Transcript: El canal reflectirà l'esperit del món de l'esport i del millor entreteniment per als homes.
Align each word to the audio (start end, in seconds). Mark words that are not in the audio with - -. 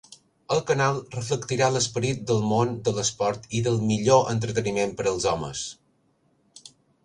El 0.53 0.61
canal 0.69 0.95
reflectirà 1.15 1.67
l'esperit 1.75 2.23
del 2.33 2.41
món 2.53 2.73
de 2.89 2.95
l'esport 2.97 3.47
i 3.61 3.63
del 3.69 3.79
millor 3.93 4.27
entreteniment 4.35 4.99
per 5.03 5.09
als 5.13 5.31
homes. 5.37 5.65